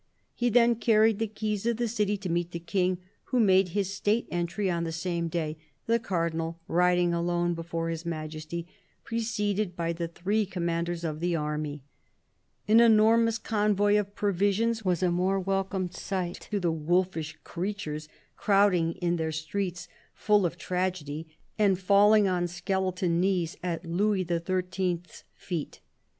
He 0.33 0.49
then 0.49 0.77
carried 0.77 1.19
the 1.19 1.27
keys 1.27 1.67
of 1.67 1.77
the 1.77 1.87
city 1.87 2.17
to 2.17 2.27
meet 2.27 2.49
the 2.53 2.59
King, 2.59 2.97
who 3.25 3.39
made 3.39 3.67
his 3.69 3.93
state 3.93 4.27
entry 4.31 4.67
on 4.67 4.83
the 4.83 4.91
same 4.91 5.27
day, 5.27 5.57
the 5.85 5.99
Cardinal 5.99 6.59
riding 6.67 7.13
alone 7.13 7.53
before 7.53 7.89
His 7.91 8.03
Majesty, 8.03 8.65
preceded 9.03 9.75
by 9.75 9.93
the 9.93 10.07
three 10.07 10.47
commanders 10.47 11.03
of 11.03 11.19
the 11.19 11.35
army. 11.35 11.83
An 12.67 12.79
enormous 12.79 13.37
convoy 13.37 13.95
of 13.99 14.15
provisions 14.15 14.83
was 14.83 15.03
a 15.03 15.11
more 15.11 15.39
welcome 15.39 15.91
sight 15.91 16.47
to 16.49 16.59
the 16.59 16.71
wolfish 16.71 17.37
creatures 17.43 18.09
crowding 18.35 18.93
in 18.93 19.17
their 19.17 19.31
streets 19.31 19.87
full 20.15 20.47
of 20.47 20.57
tragedy 20.57 21.27
and 21.59 21.77
falling 21.77 22.27
on 22.27 22.47
skeleton 22.47 23.19
knees 23.19 23.55
at 23.61 23.85
Louis 23.85 24.25
XHI.'s 24.25 25.25
feet. 25.35 25.79